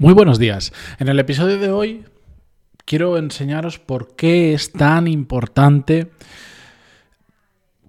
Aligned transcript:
Muy 0.00 0.14
buenos 0.14 0.38
días. 0.38 0.72
En 0.98 1.08
el 1.08 1.18
episodio 1.18 1.58
de 1.58 1.70
hoy 1.70 2.06
quiero 2.86 3.18
enseñaros 3.18 3.78
por 3.78 4.16
qué 4.16 4.54
es 4.54 4.72
tan 4.72 5.06
importante 5.06 6.10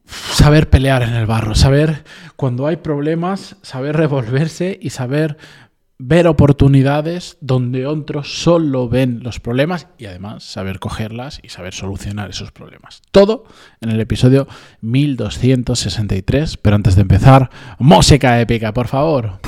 saber 0.06 0.70
pelear 0.70 1.04
en 1.04 1.14
el 1.14 1.26
barro, 1.26 1.56
saber 1.56 2.04
cuando 2.36 2.68
hay 2.68 2.76
problemas, 2.76 3.56
saber 3.62 3.96
revolverse 3.96 4.78
y 4.82 4.90
saber 4.90 5.38
ver 6.00 6.28
oportunidades 6.28 7.38
donde 7.40 7.88
otros 7.88 8.42
solo 8.44 8.90
ven 8.90 9.22
los 9.24 9.40
problemas 9.40 9.88
y 9.98 10.08
además 10.08 10.44
saber 10.44 10.80
cogerlas 10.80 11.40
y 11.42 11.48
saber 11.48 11.74
solucionar 11.74 12.32
esos 12.32 12.52
problemas. 12.52 13.04
Todo 13.12 13.46
en 13.80 13.90
el 13.90 14.02
episodio 14.02 14.50
1263, 14.82 16.58
pero 16.58 16.76
antes 16.76 16.98
de 16.98 17.04
empezar, 17.04 17.50
música 17.80 18.42
épica, 18.42 18.74
por 18.74 18.90
favor. 18.90 19.40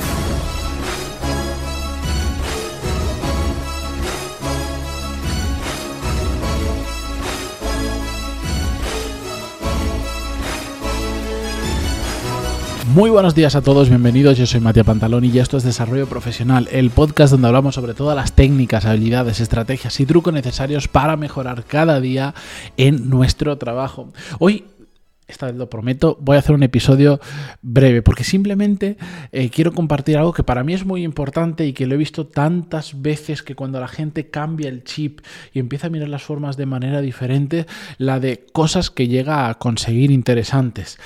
Muy 12.94 13.10
buenos 13.10 13.34
días 13.34 13.56
a 13.56 13.64
todos, 13.64 13.90
bienvenidos. 13.90 14.38
Yo 14.38 14.46
soy 14.46 14.60
Matías 14.60 14.86
Pantalón 14.86 15.26
y 15.26 15.40
esto 15.40 15.58
es 15.58 15.64
Desarrollo 15.64 16.06
Profesional, 16.06 16.70
el 16.72 16.92
podcast 16.92 17.32
donde 17.32 17.48
hablamos 17.48 17.74
sobre 17.74 17.96
todas 17.96 18.16
las 18.16 18.34
técnicas, 18.34 18.86
habilidades, 18.86 19.40
estrategias 19.40 20.00
y 20.00 20.06
trucos 20.06 20.32
necesarios 20.32 20.88
para 20.88 21.18
mejorar 21.18 21.64
cada 21.66 22.00
día 22.00 22.36
en 22.78 23.10
nuestro 23.10 23.58
trabajo. 23.58 24.14
Hoy 24.38 24.66
esta 25.26 25.48
vez 25.48 25.56
lo 25.56 25.72
prometo, 25.72 26.20
voy 26.22 26.36
a 26.36 26.40
hacer 26.40 26.54
un 26.54 26.62
episodio 26.62 27.20
breve 27.64 28.04
porque 28.04 28.24
simplemente 28.24 28.98
eh, 29.32 29.50
quiero 29.50 29.72
compartir 29.72 30.16
algo 30.20 30.32
que 30.32 30.44
para 30.44 30.64
mí 30.64 30.76
es 30.76 30.86
muy 30.86 31.04
importante 31.04 31.66
y 31.66 31.74
que 31.74 31.88
lo 31.88 31.96
he 31.96 31.98
visto 31.98 32.28
tantas 32.28 33.02
veces 33.02 33.42
que 33.42 33.56
cuando 33.56 33.80
la 33.80 33.88
gente 33.88 34.30
cambia 34.30 34.70
el 34.70 34.84
chip 34.84 35.22
y 35.52 35.58
empieza 35.58 35.88
a 35.88 35.90
mirar 35.90 36.10
las 36.10 36.22
formas 36.22 36.58
de 36.58 36.68
manera 36.68 37.02
diferente, 37.02 37.66
la 37.98 38.20
de 38.20 38.46
cosas 38.54 38.92
que 38.92 39.08
llega 39.08 39.50
a 39.50 39.56
conseguir 39.56 40.12
interesantes. 40.12 41.00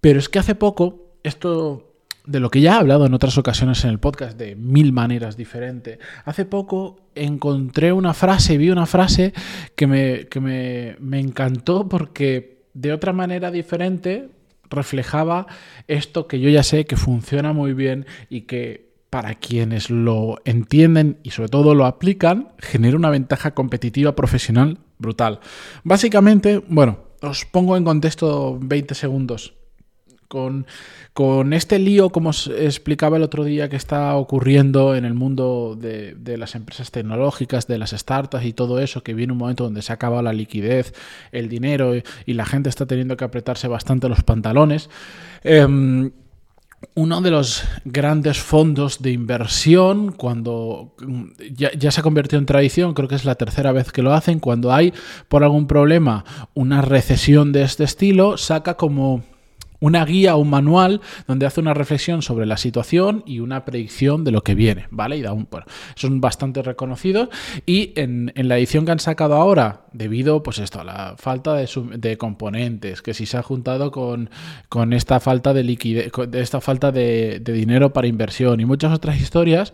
Pero 0.00 0.20
es 0.20 0.28
que 0.28 0.38
hace 0.38 0.54
poco 0.54 1.07
esto 1.22 1.88
de 2.28 2.40
lo 2.40 2.50
que 2.50 2.60
ya 2.60 2.74
he 2.74 2.78
hablado 2.78 3.06
en 3.06 3.14
otras 3.14 3.38
ocasiones 3.38 3.82
en 3.84 3.90
el 3.90 3.98
podcast, 3.98 4.38
de 4.38 4.54
mil 4.54 4.92
maneras 4.92 5.36
diferentes. 5.36 5.98
Hace 6.26 6.44
poco 6.44 7.00
encontré 7.14 7.90
una 7.90 8.12
frase, 8.12 8.58
vi 8.58 8.68
una 8.68 8.84
frase 8.84 9.32
que 9.74 9.86
me, 9.86 10.26
que 10.26 10.38
me, 10.38 10.96
me 11.00 11.20
encantó 11.20 11.88
porque 11.88 12.64
de 12.74 12.92
otra 12.92 13.14
manera 13.14 13.50
diferente 13.50 14.28
reflejaba 14.68 15.46
esto 15.86 16.28
que 16.28 16.38
yo 16.38 16.50
ya 16.50 16.62
sé 16.62 16.84
que 16.84 16.96
funciona 16.96 17.54
muy 17.54 17.72
bien 17.72 18.04
y 18.28 18.42
que 18.42 18.88
para 19.08 19.34
quienes 19.34 19.88
lo 19.88 20.36
entienden 20.44 21.18
y 21.22 21.30
sobre 21.30 21.48
todo 21.48 21.74
lo 21.74 21.86
aplican, 21.86 22.52
genera 22.58 22.98
una 22.98 23.08
ventaja 23.08 23.52
competitiva 23.52 24.14
profesional 24.14 24.80
brutal. 24.98 25.40
Básicamente, 25.82 26.62
bueno, 26.68 26.98
os 27.22 27.46
pongo 27.46 27.78
en 27.78 27.84
contexto 27.84 28.58
20 28.60 28.94
segundos 28.94 29.54
con, 30.28 30.66
con, 31.14 31.52
este 31.52 31.78
lío, 31.78 32.10
como 32.10 32.30
os 32.30 32.46
explicaba 32.46 33.16
el 33.16 33.22
otro 33.22 33.44
día, 33.44 33.68
que 33.68 33.76
está 33.76 34.14
ocurriendo 34.14 34.94
en 34.94 35.04
el 35.04 35.14
mundo 35.14 35.76
de, 35.78 36.36
las 36.36 36.54
empresas 36.54 36.90
tecnológicas, 36.90 37.66
de 37.66 37.78
las 37.78 37.90
startups 37.90 38.44
y 38.44 38.52
todo 38.52 38.78
eso, 38.78 39.02
que 39.02 39.14
viene 39.14 39.32
un 39.32 39.38
momento 39.38 39.64
donde 39.64 39.82
se 39.82 39.92
ha 39.92 39.96
acabado 39.96 40.22
la 40.22 40.32
liquidez, 40.32 40.94
el 41.32 41.48
dinero 41.48 41.94
y, 41.96 42.02
la 42.38 42.46
gente 42.46 42.68
está 42.68 42.86
teniendo 42.86 43.16
que 43.16 43.24
apretarse 43.24 43.66
bastante 43.66 44.08
los 44.08 44.22
pantalones. 44.22 44.88
Em, 45.42 46.12
uno 46.94 47.20
de 47.20 47.32
los 47.32 47.64
grandes 47.84 48.38
fondos 48.38 49.02
de 49.02 49.10
inversión, 49.10 50.12
cuando 50.12 50.94
ya, 51.52 51.72
ya, 51.72 51.90
se 51.90 52.00
ha 52.00 52.04
convertido 52.04 52.38
en 52.38 52.46
tradición, 52.46 52.94
creo 52.94 53.08
que 53.08 53.16
es 53.16 53.24
la 53.24 53.34
tercera 53.34 53.72
vez 53.72 53.90
que 53.90 54.02
lo 54.02 54.12
hacen, 54.12 54.38
cuando 54.38 54.72
hay 54.72 54.92
por 55.28 55.42
algún 55.42 55.66
problema 55.66 56.24
una 56.54 56.80
recesión 56.82 57.50
de 57.50 57.62
este 57.62 57.82
estilo, 57.82 58.36
saca 58.36 58.74
como 58.74 59.24
una 59.80 60.04
guía 60.04 60.36
o 60.36 60.40
un 60.40 60.50
manual 60.50 61.00
donde 61.26 61.46
hace 61.46 61.60
una 61.60 61.74
reflexión 61.74 62.22
sobre 62.22 62.46
la 62.46 62.56
situación 62.56 63.22
y 63.26 63.40
una 63.40 63.64
predicción 63.64 64.24
de 64.24 64.32
lo 64.32 64.42
que 64.42 64.54
viene, 64.54 64.86
¿vale? 64.90 65.16
Y 65.16 65.22
da 65.22 65.32
un, 65.32 65.46
bueno, 65.50 65.66
son 65.94 66.20
bastante 66.20 66.62
reconocidos 66.62 67.28
y 67.66 67.92
en, 67.96 68.32
la 68.34 68.58
edición 68.58 68.84
que 68.84 68.92
han 68.92 68.98
sacado 68.98 69.34
ahora, 69.34 69.82
debido 69.92 70.42
pues 70.42 70.58
esto, 70.58 70.80
a 70.80 70.84
la 70.84 71.14
falta 71.18 71.54
de, 71.54 72.18
componentes, 72.18 73.02
que 73.02 73.14
si 73.14 73.26
se 73.26 73.36
ha 73.36 73.42
juntado 73.42 73.90
con, 73.90 74.30
con 74.68 74.92
esta 74.92 75.20
falta 75.20 75.52
de 75.52 75.62
liquidez, 75.62 76.10
esta 76.32 76.60
falta 76.60 76.90
de, 76.90 77.40
dinero 77.40 77.92
para 77.92 78.06
inversión 78.06 78.60
y 78.60 78.64
muchas 78.64 78.92
otras 78.92 79.20
historias, 79.20 79.72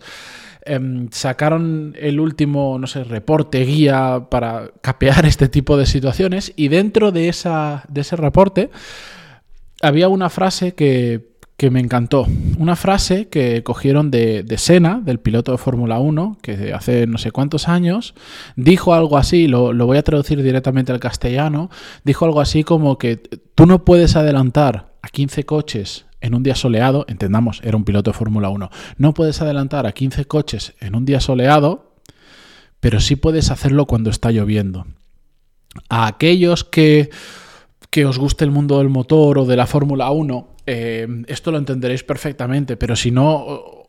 em, 0.65 1.07
sacaron 1.11 1.95
el 1.99 2.19
último, 2.19 2.77
no 2.79 2.87
sé, 2.87 3.03
reporte, 3.03 3.63
guía 3.65 4.27
para 4.29 4.71
capear 4.81 5.25
este 5.25 5.47
tipo 5.47 5.77
de 5.77 5.85
situaciones 5.85 6.53
y 6.55 6.67
dentro 6.67 7.11
de, 7.11 7.29
esa, 7.29 7.83
de 7.87 8.01
ese 8.01 8.15
reporte 8.15 8.69
había 9.87 10.09
una 10.09 10.29
frase 10.29 10.73
que, 10.73 11.33
me 11.71 11.79
encantó. 11.79 12.27
Una 12.59 12.75
frase 12.75 13.27
que 13.27 13.63
cogieron 13.63 14.11
de, 14.11 14.43
de 14.43 15.01
del 15.03 15.19
piloto 15.19 15.51
de 15.51 15.57
Fórmula 15.57 15.99
1, 15.99 16.37
que 16.41 16.73
hace 16.73 17.07
no 17.07 17.17
sé 17.17 17.31
cuántos 17.31 17.67
años, 17.67 18.13
dijo 18.55 18.93
algo 18.93 19.17
así, 19.17 19.47
lo, 19.47 19.73
lo, 19.73 19.87
voy 19.87 19.97
a 19.97 20.03
traducir 20.03 20.43
directamente 20.43 20.91
al 20.91 20.99
castellano, 20.99 21.71
dijo 22.03 22.25
algo 22.25 22.41
así 22.41 22.63
como 22.63 22.97
que 22.99 23.17
tú 23.55 23.65
no 23.65 23.83
puedes 23.83 24.15
adelantar 24.15 24.93
a 25.01 25.07
15 25.07 25.45
coches 25.45 26.05
en 26.21 26.35
un 26.35 26.43
día 26.43 26.55
soleado, 26.55 27.05
entendamos, 27.07 27.61
era 27.63 27.77
un 27.77 27.85
piloto 27.85 28.11
de 28.11 28.17
Fórmula 28.17 28.49
1, 28.49 28.69
no 28.97 29.13
puedes 29.13 29.41
adelantar 29.41 29.85
a 29.85 29.91
15 29.91 30.25
coches 30.25 30.73
en 30.79 30.95
un 30.95 31.05
día 31.05 31.19
soleado, 31.19 31.95
pero 32.79 32.99
sí 32.99 33.15
puedes 33.15 33.51
hacerlo 33.51 33.85
cuando 33.85 34.09
está 34.09 34.31
lloviendo. 34.31 34.85
A 35.89 36.07
aquellos 36.07 36.63
que 36.63 37.09
que 37.95 38.05
os 38.05 38.19
guste 38.19 38.43
el 38.43 38.51
mundo 38.51 38.79
del 38.79 38.89
motor 38.89 39.39
o 39.39 39.45
de 39.45 39.55
la 39.55 39.65
Fórmula 39.65 40.11
1, 40.11 40.47
eh, 40.67 41.07
esto 41.27 41.49
lo 41.49 41.57
entenderéis 41.57 42.03
perfectamente, 42.03 42.75
pero 42.75 42.93
si 42.93 43.09
no, 43.09 43.85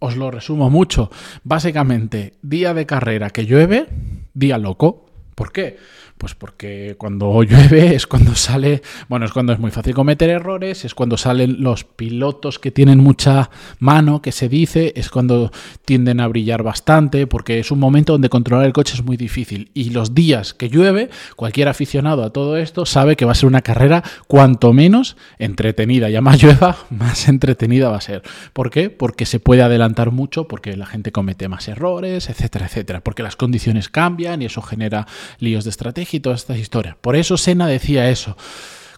os 0.00 0.16
lo 0.16 0.32
resumo 0.32 0.70
mucho. 0.70 1.08
Básicamente, 1.44 2.34
día 2.42 2.74
de 2.74 2.84
carrera 2.84 3.30
que 3.30 3.46
llueve, 3.46 3.86
día 4.34 4.58
loco. 4.58 5.06
¿Por 5.36 5.52
qué? 5.52 5.76
Pues 6.22 6.36
porque 6.36 6.94
cuando 6.98 7.42
llueve 7.42 7.96
es 7.96 8.06
cuando 8.06 8.36
sale, 8.36 8.80
bueno, 9.08 9.26
es 9.26 9.32
cuando 9.32 9.52
es 9.52 9.58
muy 9.58 9.72
fácil 9.72 9.92
cometer 9.92 10.30
errores, 10.30 10.84
es 10.84 10.94
cuando 10.94 11.16
salen 11.16 11.64
los 11.64 11.82
pilotos 11.82 12.60
que 12.60 12.70
tienen 12.70 13.00
mucha 13.00 13.50
mano, 13.80 14.22
que 14.22 14.30
se 14.30 14.48
dice, 14.48 14.92
es 14.94 15.10
cuando 15.10 15.50
tienden 15.84 16.20
a 16.20 16.28
brillar 16.28 16.62
bastante, 16.62 17.26
porque 17.26 17.58
es 17.58 17.72
un 17.72 17.80
momento 17.80 18.12
donde 18.12 18.28
controlar 18.28 18.66
el 18.66 18.72
coche 18.72 18.94
es 18.94 19.02
muy 19.02 19.16
difícil. 19.16 19.72
Y 19.74 19.90
los 19.90 20.14
días 20.14 20.54
que 20.54 20.68
llueve, 20.68 21.10
cualquier 21.34 21.66
aficionado 21.66 22.22
a 22.22 22.30
todo 22.30 22.56
esto 22.56 22.86
sabe 22.86 23.16
que 23.16 23.24
va 23.24 23.32
a 23.32 23.34
ser 23.34 23.48
una 23.48 23.62
carrera 23.62 24.04
cuanto 24.28 24.72
menos 24.72 25.16
entretenida. 25.40 26.08
Ya 26.08 26.20
más 26.20 26.40
llueva, 26.40 26.76
más 26.90 27.28
entretenida 27.28 27.88
va 27.90 27.96
a 27.96 28.00
ser. 28.00 28.22
¿Por 28.52 28.70
qué? 28.70 28.90
Porque 28.90 29.26
se 29.26 29.40
puede 29.40 29.62
adelantar 29.62 30.12
mucho, 30.12 30.46
porque 30.46 30.76
la 30.76 30.86
gente 30.86 31.10
comete 31.10 31.48
más 31.48 31.66
errores, 31.66 32.30
etcétera, 32.30 32.66
etcétera. 32.66 33.00
Porque 33.00 33.24
las 33.24 33.34
condiciones 33.34 33.88
cambian 33.88 34.40
y 34.40 34.44
eso 34.44 34.62
genera 34.62 35.08
líos 35.40 35.64
de 35.64 35.70
estrategia 35.70 36.11
y 36.14 36.20
todas 36.20 36.40
estas. 36.40 36.96
Por 37.00 37.16
eso 37.16 37.36
Sena 37.36 37.66
decía 37.66 38.10
eso. 38.10 38.36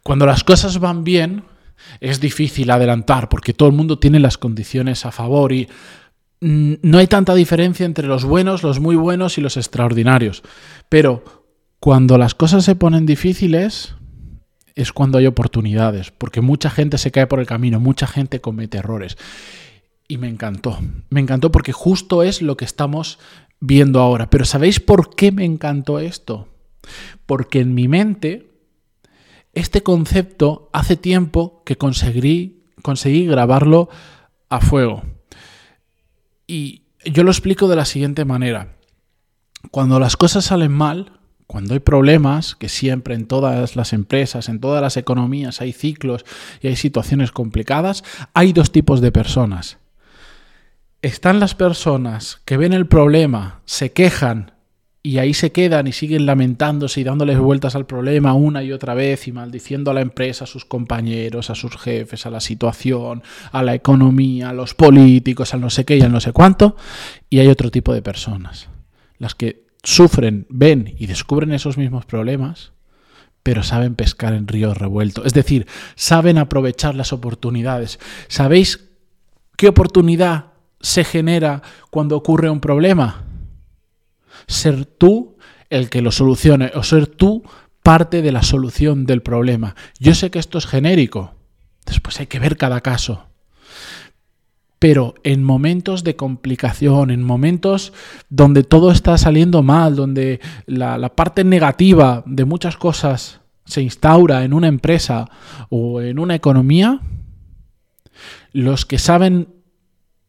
Cuando 0.02 0.26
las 0.26 0.44
cosas 0.44 0.78
van 0.78 1.04
bien, 1.04 1.44
es 2.00 2.20
difícil 2.20 2.70
adelantar 2.70 3.28
porque 3.28 3.54
todo 3.54 3.69
el 3.69 3.75
mundo 3.75 3.98
tiene 3.98 4.20
las 4.20 4.38
condiciones 4.38 5.06
a 5.06 5.12
favor 5.12 5.52
y 5.52 5.69
mm, 6.41 6.75
no 6.82 6.98
hay 6.98 7.06
tanta 7.06 7.34
diferencia 7.34 7.86
entre 7.86 8.06
los 8.06 8.25
buenos, 8.25 8.62
los 8.62 8.80
muy 8.80 8.97
buenos 8.97 9.38
y 9.38 9.41
los 9.41 9.56
extraordinarios. 9.56 10.42
Pero 10.88 11.44
cuando 11.80 12.19
las 12.19 12.34
cosas 12.34 12.64
se 12.64 12.76
ponen 12.76 13.06
difíciles, 13.06 13.94
es 14.75 14.92
cuando 14.92 15.19
hay 15.19 15.26
oportunidades, 15.26 16.10
porque 16.10 16.41
mucha 16.41 16.70
gente 16.70 16.98
se 16.98 17.10
cae 17.10 17.26
por 17.26 17.41
el 17.41 17.46
camino, 17.46 17.81
mucha 17.81 18.06
gente 18.06 18.41
comete 18.41 18.78
errores. 18.78 19.16
Y 20.06 20.19
me 20.19 20.28
encantó, 20.28 20.78
me 21.08 21.20
encantó 21.20 21.50
porque 21.50 21.72
justo 21.72 22.22
es 22.22 22.42
lo 22.42 22.56
que 22.56 22.64
estamos 22.64 23.19
viendo 23.60 24.00
ahora. 24.00 24.28
Pero 24.28 24.44
¿sabéis 24.44 24.81
por 24.81 25.14
qué 25.14 25.32
me 25.32 25.44
encantó 25.44 25.99
esto? 25.99 26.49
Porque 27.26 27.60
en 27.60 27.75
mi 27.75 27.88
mente, 27.88 28.50
este 29.52 29.82
concepto 29.82 30.70
hace 30.72 30.96
tiempo 30.96 31.62
que 31.64 31.76
conseguí, 31.76 32.64
conseguí 32.82 33.26
grabarlo 33.26 33.88
a 34.48 34.60
fuego. 34.60 35.02
Y 36.46 36.82
yo 37.04 37.22
lo 37.25 37.31
explico 37.31 37.69
de 37.69 37.76
la 37.76 37.84
siguiente 37.84 38.25
manera. 38.25 38.76
Cuando 39.70 39.98
las 39.98 40.16
cosas 40.16 40.46
salen 40.46 40.72
mal, 40.72 41.20
cuando 41.46 41.75
hay 41.75 41.81
problemas, 41.81 42.56
que 42.56 42.69
siempre 42.69 43.14
en 43.14 43.26
todas 43.26 43.76
las 43.76 43.92
empresas, 43.92 44.48
en 44.48 44.60
todas 44.60 44.82
las 44.82 44.96
economías 44.96 45.60
hay 45.60 45.72
ciclos 45.72 46.25
y 46.60 46.69
hay 46.69 46.76
situaciones 46.76 47.32
complicadas, 47.32 48.02
hay 48.32 48.52
dos 48.52 48.72
tipos 48.72 49.00
de 49.00 49.12
personas. 49.12 49.78
Están 51.02 51.38
las 51.38 51.54
personas 51.54 52.40
que 52.44 52.56
ven 52.56 52.72
el 52.72 52.86
problema, 52.86 53.60
se 53.66 53.92
quejan 53.92 54.54
y 55.06 55.19
ahí 55.19 55.35
se 55.35 55.53
quedan 55.53 55.87
y 55.87 55.93
siguen 55.93 56.25
lamentándose 56.25 57.03
y 57.03 57.05
dándoles 57.05 57.39
vueltas 57.39 57.75
al 57.75 57.85
problema 57.85 58.33
una 58.33 58.62
y 58.62 58.73
otra 58.73 58.95
vez 58.95 59.29
y 59.29 59.33
maldiciendo 59.33 59.91
a 59.91 59.95
la 59.95 60.01
empresa, 60.01 60.45
a 60.45 60.47
sus 60.47 60.65
compañeros, 60.65 61.51
a 61.51 61.55
sus 61.55 61.77
jefes, 61.77 62.25
a 62.25 62.31
la 62.31 62.41
situación, 62.41 63.23
a 63.53 63.62
la 63.62 63.75
economía, 63.75 64.49
a 64.49 64.53
los 64.55 64.73
políticos, 64.73 65.53
al 65.53 65.61
no 65.61 65.69
sé 65.69 65.85
qué 65.85 65.99
y 65.99 66.01
al 66.01 66.11
no 66.11 66.21
sé 66.21 66.33
cuánto. 66.33 66.75
Y 67.29 67.41
hay 67.41 67.49
otro 67.49 67.71
tipo 67.71 67.93
de 67.93 68.01
personas, 68.01 68.71
las 69.19 69.35
que 69.35 69.67
sufren, 69.83 70.47
ven 70.49 70.95
y 70.99 71.06
descubren 71.06 71.53
esos 71.53 71.77
mismos 71.77 72.06
problemas, 72.06 72.73
pero 73.43 73.62
saben 73.62 73.97
pescar 73.97 74.33
en 74.33 74.49
ríos 74.49 74.79
revueltos. 74.79 75.27
Es 75.27 75.35
decir, 75.35 75.67
saben 75.97 76.39
aprovechar 76.39 76.95
las 76.95 77.12
oportunidades. 77.12 78.01
¿Sabéis 78.29 78.89
qué 79.59 79.69
oportunidad 79.69 80.47
se 80.81 81.05
genera 81.05 81.61
cuando 81.91 82.17
ocurre 82.17 82.49
un 82.49 82.61
problema? 82.61 83.24
Ser 84.46 84.87
tú 84.87 85.37
el 85.70 85.91
que 85.91 86.02
lo 86.02 86.12
solucione 86.12 86.70
o 86.75 86.82
ser 86.82 87.06
tú 87.06 87.43
parte 87.82 88.23
de 88.23 88.32
la 88.32 88.43
solución 88.43 89.05
del 89.05 89.23
problema. 89.23 89.76
Yo 90.00 90.14
sé 90.14 90.31
que 90.31 90.38
esto 90.38 90.58
es 90.58 90.67
genérico, 90.67 91.35
después 91.85 92.19
hay 92.19 92.26
que 92.26 92.38
ver 92.38 92.56
cada 92.56 92.81
caso. 92.81 93.26
Pero 94.79 95.14
en 95.23 95.43
momentos 95.43 96.05
de 96.05 96.17
complicación, 96.17 97.11
en 97.11 97.23
momentos 97.23 97.93
donde 98.29 98.64
todo 98.64 98.91
está 98.91 99.17
saliendo 99.19 99.62
mal, 99.62 99.96
donde 99.96 100.41
la, 100.67 101.14
parte 101.14 101.44
negativa 101.44 102.23
de 102.26 102.44
muchas 102.44 102.76
cosas 102.76 103.41
se 103.64 103.82
instaura 103.82 104.44
en 104.44 104.52
una 104.52 104.69
empresa 104.69 105.29
o 105.70 106.00
en 106.00 106.19
una 106.19 106.35
economía, 106.35 107.00
los 108.52 108.85
que 108.85 108.99
saben 108.99 109.49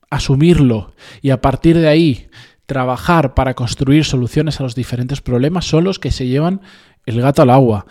asumirlo 0.09 0.93
y 1.21 1.31
a 1.31 1.41
partir 1.41 1.77
de 1.77 1.87
ahí 1.87 2.27
trabajar 2.65 3.33
para 3.33 3.53
construir 3.53 4.05
soluciones 4.05 4.59
a 4.59 4.63
los 4.63 4.75
diferentes 4.75 5.21
problemas 5.21 5.65
son 5.65 5.83
los 5.83 5.99
que 5.99 6.11
se 6.11 6.27
llevan 6.27 6.61
el 7.05 7.21
gato 7.21 7.41
al 7.41 7.49
agua. 7.49 7.85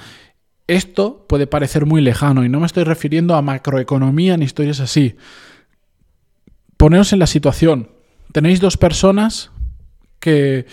Esto 0.66 1.26
puede 1.28 1.46
parecer 1.46 1.86
muy 1.86 2.00
lejano 2.00 2.44
y 2.44 2.48
no 2.48 2.60
me 2.60 2.66
estoy 2.66 2.84
refiriendo 2.84 3.34
a 3.34 3.42
macroeconomía 3.42 4.36
ni 4.36 4.46
historias 4.46 4.80
así. 4.80 5.16
Poneos 6.76 7.12
en 7.12 7.18
la 7.18 7.26
situación. 7.26 7.90
Tenéis 8.32 8.60
dos 8.60 8.76
personas 8.76 9.50
que... 10.20 10.66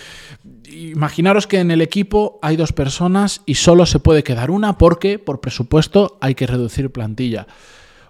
Imaginaros 0.71 1.47
que 1.47 1.59
en 1.59 1.69
el 1.69 1.81
equipo 1.81 2.39
hay 2.41 2.55
dos 2.55 2.71
personas 2.71 3.41
y 3.45 3.55
solo 3.55 3.85
se 3.85 3.99
puede 3.99 4.23
quedar 4.23 4.51
una 4.51 4.77
porque 4.77 5.19
por 5.19 5.41
presupuesto 5.41 6.17
hay 6.21 6.33
que 6.33 6.47
reducir 6.47 6.93
plantilla. 6.93 7.45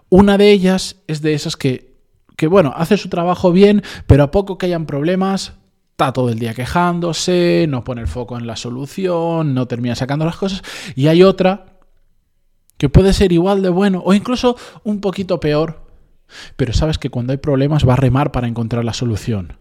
Una 0.10 0.38
de 0.38 0.52
ellas 0.52 0.98
es 1.08 1.24
de 1.24 1.34
esas 1.34 1.58
que, 1.58 1.96
que 2.38 2.46
bueno, 2.46 2.72
hace 2.76 2.98
su 2.98 3.10
trabajo 3.10 3.52
bien, 3.52 3.82
pero 4.06 4.22
a 4.22 4.30
poco 4.30 4.60
que 4.60 4.68
hayan 4.68 4.86
problemas, 4.86 5.54
está 6.02 6.14
todo 6.14 6.30
el 6.30 6.40
día 6.40 6.56
quejándose, 6.56 7.68
no 7.70 7.84
pone 7.84 8.02
el 8.02 8.08
foco 8.08 8.36
en 8.36 8.48
la 8.48 8.56
solución, 8.56 9.54
no 9.54 9.68
termina 9.68 9.94
sacando 9.94 10.26
las 10.26 10.36
cosas. 10.36 10.64
Y 10.96 11.08
hay 11.08 11.22
otra 11.22 11.78
que 12.78 12.90
puede 12.90 13.14
ser 13.14 13.32
igual 13.32 13.62
de 13.62 13.70
bueno 13.70 14.02
o 14.04 14.16
incluso 14.16 14.58
un 14.84 15.00
poquito 15.00 15.40
peor, 15.40 15.86
pero 16.56 16.74
sabes 16.74 16.98
que 16.98 17.12
cuando 17.12 17.34
hay 17.34 17.38
problemas 17.38 17.88
va 17.88 17.94
a 17.94 17.98
remar 17.98 18.32
para 18.32 18.48
encontrar 18.48 18.84
la 18.84 18.94
solución. 18.94 19.60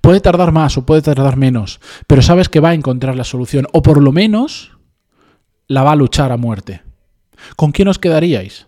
Puede 0.00 0.20
tardar 0.20 0.50
más 0.50 0.78
o 0.78 0.86
puede 0.86 1.02
tardar 1.02 1.36
menos, 1.36 1.78
pero 2.06 2.22
sabes 2.22 2.48
que 2.48 2.60
va 2.60 2.70
a 2.70 2.74
encontrar 2.74 3.14
la 3.14 3.24
solución 3.24 3.66
o 3.72 3.82
por 3.82 4.02
lo 4.02 4.12
menos 4.12 4.78
la 5.68 5.82
va 5.82 5.92
a 5.92 5.96
luchar 5.96 6.32
a 6.32 6.38
muerte. 6.38 6.80
¿Con 7.56 7.72
quién 7.72 7.88
os 7.88 7.98
quedaríais? 7.98 8.66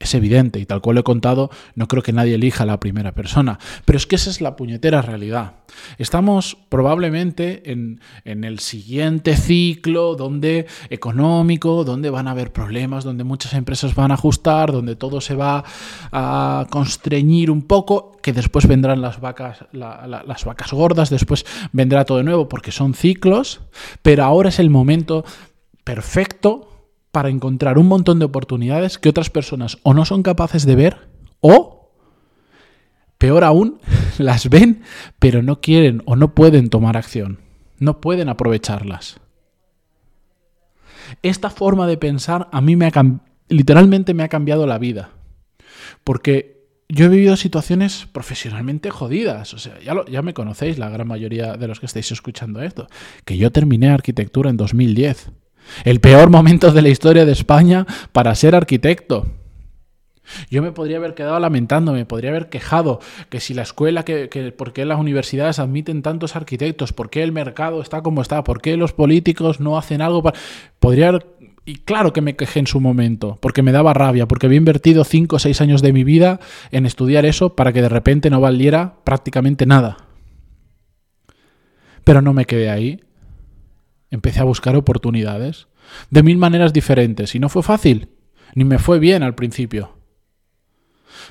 Es 0.00 0.14
evidente 0.14 0.60
y 0.60 0.66
tal 0.66 0.80
cual 0.80 0.98
he 0.98 1.02
contado, 1.02 1.50
no 1.74 1.88
creo 1.88 2.04
que 2.04 2.12
nadie 2.12 2.36
elija 2.36 2.62
a 2.62 2.66
la 2.66 2.78
primera 2.78 3.12
persona, 3.12 3.58
pero 3.84 3.96
es 3.96 4.06
que 4.06 4.14
esa 4.14 4.30
es 4.30 4.40
la 4.40 4.54
puñetera 4.54 5.02
realidad. 5.02 5.54
Estamos 5.98 6.56
probablemente 6.68 7.72
en, 7.72 8.00
en, 8.24 8.44
el 8.44 8.60
siguiente 8.60 9.36
ciclo 9.36 10.14
donde 10.14 10.66
económico, 10.90 11.82
donde 11.82 12.10
van 12.10 12.28
a 12.28 12.30
haber 12.30 12.52
problemas, 12.52 13.02
donde 13.02 13.24
muchas 13.24 13.54
empresas 13.54 13.96
van 13.96 14.12
a 14.12 14.14
ajustar, 14.14 14.70
donde 14.70 14.94
todo 14.94 15.20
se 15.20 15.34
va 15.34 15.64
a 16.12 16.66
constreñir 16.70 17.50
un 17.50 17.62
poco, 17.62 18.18
que 18.22 18.32
después 18.32 18.68
vendrán 18.68 19.00
las 19.00 19.20
vacas, 19.20 19.64
las 19.72 20.44
vacas 20.44 20.72
gordas, 20.72 21.10
después 21.10 21.44
vendrá 21.72 22.04
todo 22.04 22.18
de 22.18 22.24
nuevo, 22.24 22.48
porque 22.48 22.70
son 22.70 22.94
ciclos, 22.94 23.62
pero 24.02 24.22
ahora 24.22 24.50
es 24.50 24.60
el 24.60 24.70
momento 24.70 25.24
perfecto 25.82 26.67
para 27.12 27.30
encontrar 27.30 27.78
un 27.78 27.88
montón 27.88 28.18
de 28.18 28.26
oportunidades 28.26 28.98
que 28.98 29.08
otras 29.08 29.30
personas 29.30 29.78
o 29.82 29.94
no 29.94 30.04
son 30.04 30.22
capaces 30.22 30.66
de 30.66 30.76
ver 30.76 31.08
o, 31.40 31.92
peor 33.18 33.44
aún, 33.44 33.80
las 34.18 34.48
ven 34.48 34.82
pero 35.18 35.42
no 35.42 35.60
quieren 35.60 36.02
o 36.06 36.16
no 36.16 36.34
pueden 36.34 36.70
tomar 36.70 36.96
acción, 36.96 37.40
no 37.78 38.00
pueden 38.00 38.28
aprovecharlas. 38.28 39.20
Esta 41.22 41.50
forma 41.50 41.86
de 41.86 41.96
pensar 41.96 42.48
a 42.52 42.60
mí 42.60 42.76
me 42.76 42.86
ha 42.86 42.92
literalmente 43.48 44.14
me 44.14 44.22
ha 44.22 44.28
cambiado 44.28 44.66
la 44.66 44.78
vida. 44.78 45.10
Porque 46.04 46.58
yo 46.88 47.06
he 47.06 47.08
vivido 47.08 47.36
situaciones 47.36 48.06
profesionalmente 48.06 48.90
jodidas. 48.90 49.54
O 49.54 49.58
sea, 49.58 49.78
ya, 49.80 49.94
ya 50.10 50.22
me 50.22 50.34
conocéis, 50.34 50.78
la 50.78 50.88
gran 50.88 51.08
mayoría 51.08 51.56
de 51.56 51.68
los 51.68 51.80
que 51.80 51.86
estáis 51.86 52.10
escuchando 52.12 52.62
esto. 52.62 52.86
Que 53.24 53.36
yo 53.36 53.50
terminé 53.50 53.88
arquitectura 53.88 54.50
en 54.50 54.56
2010. 54.56 55.30
El 55.84 56.00
peor 56.00 56.30
momento 56.30 56.72
de 56.72 56.82
la 56.82 56.88
historia 56.88 57.24
de 57.24 57.32
España 57.32 57.86
para 58.12 58.34
ser 58.34 58.54
arquitecto. 58.54 59.26
Yo 60.50 60.62
me 60.62 60.72
podría 60.72 60.98
haber 60.98 61.14
quedado 61.14 61.38
lamentando, 61.40 61.92
me 61.92 62.04
podría 62.04 62.30
haber 62.30 62.48
quejado 62.48 63.00
que 63.28 63.40
si 63.40 63.54
la 63.54 63.62
escuela, 63.62 64.04
que, 64.04 64.28
por 64.56 64.72
qué 64.72 64.84
las 64.84 64.98
universidades 64.98 65.58
admiten 65.58 66.02
tantos 66.02 66.36
arquitectos, 66.36 66.92
por 66.92 67.10
qué 67.10 67.22
el 67.22 67.32
mercado 67.32 67.80
está 67.80 68.02
como 68.02 68.22
está, 68.22 68.44
por 68.44 68.60
qué 68.60 68.76
los 68.76 68.92
políticos 68.92 69.60
no 69.60 69.78
hacen 69.78 70.02
algo 70.02 70.22
para... 70.22 70.38
Podría 70.78 71.08
haber... 71.08 71.26
Y 71.64 71.76
claro 71.76 72.14
que 72.14 72.22
me 72.22 72.34
quejé 72.34 72.60
en 72.60 72.66
su 72.66 72.80
momento, 72.80 73.36
porque 73.40 73.62
me 73.62 73.72
daba 73.72 73.92
rabia, 73.92 74.26
porque 74.26 74.46
había 74.46 74.56
invertido 74.56 75.04
5 75.04 75.36
o 75.36 75.38
6 75.38 75.60
años 75.60 75.82
de 75.82 75.92
mi 75.92 76.02
vida 76.02 76.40
en 76.70 76.86
estudiar 76.86 77.26
eso 77.26 77.56
para 77.56 77.74
que 77.74 77.82
de 77.82 77.90
repente 77.90 78.30
no 78.30 78.40
valiera 78.40 78.94
prácticamente 79.04 79.66
nada. 79.66 79.98
Pero 82.04 82.22
no 82.22 82.32
me 82.32 82.46
quedé 82.46 82.70
ahí 82.70 83.00
empecé 84.10 84.40
a 84.40 84.44
buscar 84.44 84.76
oportunidades 84.76 85.68
de 86.10 86.22
mil 86.22 86.38
maneras 86.38 86.72
diferentes 86.72 87.34
y 87.34 87.38
no 87.38 87.48
fue 87.48 87.62
fácil, 87.62 88.10
ni 88.54 88.64
me 88.64 88.78
fue 88.78 88.98
bien 88.98 89.22
al 89.22 89.34
principio. 89.34 89.96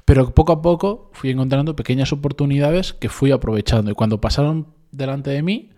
Pero 0.06 0.34
poco 0.34 0.52
a 0.52 0.62
poco 0.62 1.10
fui 1.14 1.30
encontrando 1.30 1.76
pequeñas 1.76 2.12
oportunidades 2.14 2.94
que 2.94 3.10
fui 3.10 3.32
aprovechando 3.32 3.92
y 3.92 3.94
cuando 3.94 4.22
pasaron 4.22 4.68
delante 4.92 5.32
de 5.32 5.44
mí, 5.44 5.72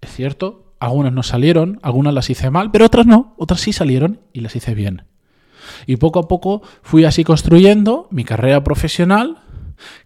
es 0.00 0.12
cierto, 0.12 0.74
algunas 0.80 1.12
no 1.12 1.22
salieron, 1.22 1.78
algunas 1.82 2.14
las 2.14 2.30
hice 2.30 2.50
mal, 2.50 2.70
pero 2.70 2.86
otras 2.86 3.06
no, 3.06 3.34
otras 3.36 3.60
sí 3.60 3.72
salieron 3.72 4.20
y 4.32 4.40
las 4.40 4.54
hice 4.56 4.74
bien. 4.74 5.04
Y 5.86 5.96
poco 5.96 6.20
a 6.20 6.28
poco 6.28 6.62
fui 6.82 7.04
así 7.04 7.24
construyendo 7.24 8.08
mi 8.10 8.24
carrera 8.24 8.64
profesional 8.64 9.42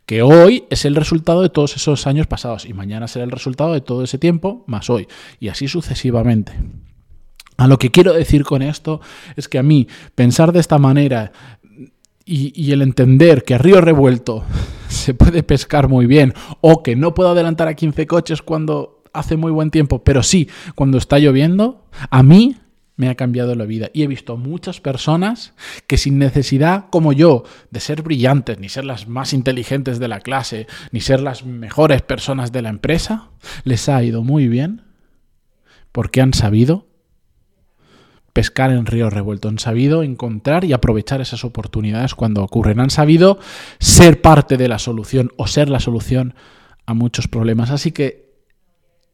que 0.07 0.23
hoy 0.23 0.65
es 0.71 0.85
el 0.85 0.95
resultado 0.95 1.43
de 1.43 1.49
todos 1.49 1.77
esos 1.77 2.07
años 2.07 2.27
pasados 2.27 2.65
y 2.65 2.73
mañana 2.73 3.09
será 3.09 3.25
el 3.25 3.31
resultado 3.31 3.73
de 3.73 3.81
todo 3.81 4.05
ese 4.05 4.19
tiempo 4.19 4.65
más 4.67 4.91
hoy 4.91 5.09
y 5.41 5.49
así 5.49 5.69
sucesivamente. 5.69 6.53
A 7.57 7.67
lo 7.67 7.79
que 7.79 7.91
quiero 7.91 8.13
decir 8.13 8.45
con 8.45 8.63
esto 8.63 9.01
es 9.37 9.49
que 9.49 9.59
a 9.59 9.63
mí 9.63 9.87
pensar 10.15 10.53
de 10.53 10.61
esta 10.61 10.79
manera 10.79 11.33
y, 12.25 12.73
el 12.73 12.83
entender 12.83 13.45
que 13.45 13.55
a 13.55 13.59
río 13.59 13.81
revuelto 13.81 14.45
se 14.89 15.15
puede 15.15 15.43
pescar 15.43 15.89
muy 15.89 16.07
bien 16.07 16.35
o 16.61 16.83
que 16.83 16.97
no 16.97 17.15
puedo 17.15 17.31
adelantar 17.31 17.69
a 17.69 17.75
15 17.75 18.07
coches 18.07 18.43
cuando 18.43 19.03
hace 19.13 19.37
muy 19.37 19.53
buen 19.53 19.71
tiempo, 19.71 20.03
pero 20.03 20.23
sí 20.23 20.49
cuando 20.75 20.99
está 20.99 21.19
lloviendo, 21.19 21.85
a 22.11 22.23
mí 22.23 22.57
me 22.97 23.09
ha 23.09 23.15
cambiado 23.15 23.55
la 23.55 23.65
vida. 23.65 23.91
Y 23.93 24.03
he 24.03 24.07
visto 24.07 24.37
muchas 24.37 24.81
personas 24.81 25.55
que 25.87 25.97
sin 25.97 26.19
necesidad, 26.19 26.87
como 26.91 27.13
yo, 27.13 27.45
de 27.71 27.81
ser 27.81 28.03
brillantes, 28.03 28.59
ni 28.59 28.69
ser 28.69 28.85
las 28.85 29.09
más 29.09 29.33
inteligentes 29.33 29.99
de 29.99 30.09
la 30.09 30.21
clase, 30.21 30.67
ni 30.91 31.01
ser 31.01 31.21
las 31.21 31.45
mejores 31.45 32.03
personas 32.03 32.53
de 32.53 32.63
la 32.63 32.69
empresa, 32.69 33.31
les 33.65 33.89
ha 33.89 34.03
ido 34.03 34.23
muy 34.23 34.49
bien 34.49 34.83
porque 35.91 36.21
han 36.21 36.33
sabido 36.33 36.87
pescar 38.33 38.71
en 38.71 38.87
río 38.87 39.11
revuelto, 39.11 39.49
han 39.49 39.59
sabido 39.59 40.03
encontrar 40.03 40.65
y 40.65 40.73
aprovechar 40.73 41.21
esas 41.21 41.45
oportunidades 41.45 42.15
cuando 42.15 42.43
ocurren, 42.43 42.81
han 42.81 42.91
sabido 42.91 43.39
ser 43.79 44.23
parte 44.23 44.57
de 44.57 44.69
la 44.69 44.79
solución 44.79 45.33
o 45.37 45.47
ser 45.47 45.69
la 45.69 45.81
solución 45.81 46.35
a 46.87 46.95
muchos 46.95 47.29
problemas. 47.29 47.71
Así 47.71 47.93
que 47.93 48.22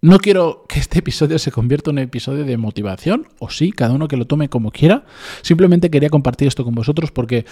no 0.00 0.18
quiero 0.18 0.64
que 0.68 0.78
este 0.78 1.00
episodio 1.00 1.38
se 1.38 1.50
convierta 1.50 1.90
en 1.90 1.96
un 1.96 2.04
episodio 2.04 2.44
de 2.44 2.56
motivación, 2.56 3.28
o 3.38 3.50
sí, 3.50 3.72
cada 3.72 3.94
uno 3.94 4.08
que 4.08 4.16
lo 4.16 4.26
tome 4.26 4.48
como 4.48 4.70
quiera. 4.70 5.04
Simplemente 5.42 5.90
quería 5.90 6.08
compartir 6.08 6.46
esto 6.46 6.64
con 6.64 6.74
vosotros 6.74 7.10
porque 7.10 7.46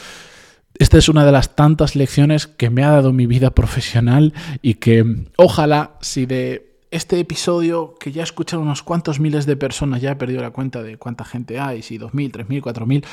esta 0.79 0.99
es 0.99 1.09
una 1.09 1.25
de 1.25 1.33
las 1.33 1.57
tantas 1.57 1.97
lecciones 1.97 2.47
que 2.47 2.71
me 2.71 2.85
ha 2.85 2.91
dado 2.91 3.13
mi 3.13 3.27
vida 3.27 3.51
profesional 3.51 4.35
y 4.63 4.75
que 4.75 5.27
ojalá 5.37 5.97
si 6.01 6.27
de 6.27 6.81
este 6.91 7.19
episodio, 7.19 7.95
que 7.99 8.13
ya 8.13 8.23
he 8.23 8.25
escuchado 8.25 8.63
unos 8.63 8.83
cuantos 8.83 9.19
miles 9.19 9.45
de 9.45 9.57
personas, 9.57 10.01
ya 10.01 10.13
he 10.13 10.17
perdido 10.17 10.41
la 10.41 10.51
cuenta 10.51 10.83
de 10.83 10.99
cuánta 10.99 11.25
gente 11.25 11.59
hay, 11.59 11.83
si 11.83 11.99
2.000, 11.99 12.47
3.000, 12.47 12.63
4.000, 12.63 13.05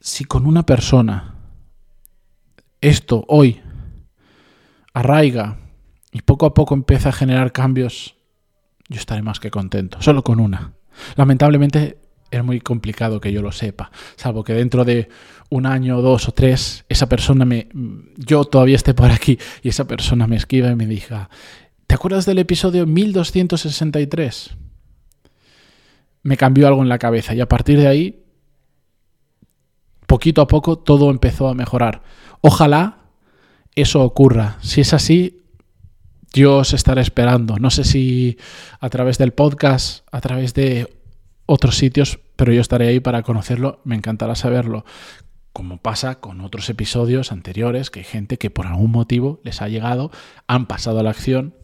si 0.00 0.24
con 0.24 0.46
una 0.46 0.64
persona 0.64 1.34
esto 2.80 3.24
hoy 3.28 3.60
arraiga 4.92 5.58
y 6.14 6.22
poco 6.22 6.46
a 6.46 6.54
poco 6.54 6.74
empieza 6.74 7.10
a 7.10 7.12
generar 7.12 7.52
cambios 7.52 8.16
yo 8.88 8.98
estaré 8.98 9.22
más 9.22 9.40
que 9.40 9.50
contento, 9.50 10.00
solo 10.00 10.22
con 10.22 10.40
una. 10.40 10.72
Lamentablemente 11.16 11.98
es 12.30 12.44
muy 12.44 12.60
complicado 12.60 13.20
que 13.20 13.32
yo 13.32 13.42
lo 13.42 13.52
sepa, 13.52 13.90
salvo 14.16 14.44
que 14.44 14.52
dentro 14.52 14.84
de 14.84 15.08
un 15.50 15.66
año, 15.66 16.00
dos 16.02 16.28
o 16.28 16.32
tres, 16.32 16.84
esa 16.88 17.08
persona 17.08 17.44
me, 17.44 17.68
yo 18.16 18.44
todavía 18.44 18.76
esté 18.76 18.92
por 18.92 19.10
aquí 19.10 19.38
y 19.62 19.68
esa 19.68 19.86
persona 19.86 20.26
me 20.26 20.36
esquiva 20.36 20.70
y 20.70 20.76
me 20.76 20.86
diga, 20.86 21.30
¿te 21.86 21.94
acuerdas 21.94 22.26
del 22.26 22.38
episodio 22.38 22.86
1263? 22.86 24.56
Me 26.22 26.36
cambió 26.36 26.66
algo 26.66 26.82
en 26.82 26.88
la 26.88 26.98
cabeza 26.98 27.34
y 27.34 27.40
a 27.40 27.48
partir 27.48 27.78
de 27.78 27.86
ahí, 27.86 28.24
poquito 30.06 30.42
a 30.42 30.46
poco, 30.46 30.78
todo 30.78 31.10
empezó 31.10 31.48
a 31.48 31.54
mejorar. 31.54 32.02
Ojalá 32.40 32.98
eso 33.74 34.02
ocurra. 34.02 34.58
Si 34.60 34.80
es 34.80 34.92
así, 34.94 35.43
yo 36.34 36.58
os 36.58 36.74
estaré 36.74 37.00
esperando. 37.00 37.56
No 37.58 37.70
sé 37.70 37.84
si 37.84 38.36
a 38.80 38.90
través 38.90 39.18
del 39.18 39.32
podcast, 39.32 40.06
a 40.10 40.20
través 40.20 40.52
de 40.52 40.92
otros 41.46 41.76
sitios, 41.76 42.18
pero 42.36 42.52
yo 42.52 42.60
estaré 42.60 42.88
ahí 42.88 43.00
para 43.00 43.22
conocerlo. 43.22 43.80
Me 43.84 43.94
encantará 43.94 44.34
saberlo. 44.34 44.84
Como 45.52 45.78
pasa 45.78 46.16
con 46.16 46.40
otros 46.40 46.68
episodios 46.68 47.30
anteriores, 47.30 47.90
que 47.90 48.00
hay 48.00 48.04
gente 48.04 48.38
que 48.38 48.50
por 48.50 48.66
algún 48.66 48.90
motivo 48.90 49.40
les 49.44 49.62
ha 49.62 49.68
llegado, 49.68 50.10
han 50.48 50.66
pasado 50.66 50.98
a 50.98 51.02
la 51.04 51.10
acción 51.10 51.54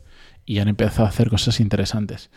y 0.46 0.60
han 0.60 0.68
empezado 0.68 1.04
a 1.04 1.08
hacer 1.08 1.28
cosas 1.28 1.58
interesantes. 1.58 2.30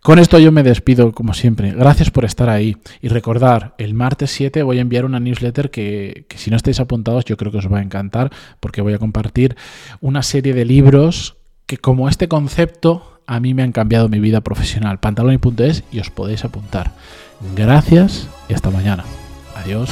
Con 0.00 0.20
esto 0.20 0.38
yo 0.38 0.52
me 0.52 0.62
despido 0.62 1.12
como 1.12 1.34
siempre. 1.34 1.72
Gracias 1.72 2.10
por 2.10 2.24
estar 2.24 2.48
ahí. 2.48 2.76
Y 3.00 3.08
recordar, 3.08 3.74
el 3.78 3.94
martes 3.94 4.30
7 4.30 4.62
voy 4.62 4.78
a 4.78 4.80
enviar 4.80 5.04
una 5.04 5.20
newsletter 5.20 5.70
que, 5.70 6.26
que, 6.28 6.38
si 6.38 6.50
no 6.50 6.56
estáis 6.56 6.78
apuntados 6.78 7.24
yo 7.24 7.36
creo 7.36 7.50
que 7.50 7.58
os 7.58 7.72
va 7.72 7.78
a 7.78 7.82
encantar 7.82 8.30
porque 8.60 8.80
voy 8.80 8.94
a 8.94 8.98
compartir 8.98 9.56
una 10.00 10.22
serie 10.22 10.54
de 10.54 10.64
libros 10.64 11.41
que 11.72 11.78
como 11.78 12.10
este 12.10 12.28
concepto 12.28 13.18
a 13.26 13.40
mí 13.40 13.54
me 13.54 13.62
han 13.62 13.72
cambiado 13.72 14.10
mi 14.10 14.20
vida 14.20 14.42
profesional. 14.42 15.00
Pantaloni.es 15.00 15.84
y 15.90 16.00
os 16.00 16.10
podéis 16.10 16.44
apuntar. 16.44 16.92
Gracias 17.56 18.28
y 18.46 18.52
hasta 18.52 18.68
mañana. 18.68 19.04
Adiós. 19.56 19.88